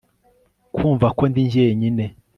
[0.75, 2.05] Kumva ko ndi jyenyine